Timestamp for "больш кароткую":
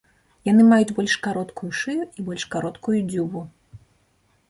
0.99-1.71, 2.31-2.99